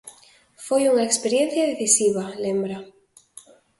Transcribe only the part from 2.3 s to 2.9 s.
lembra.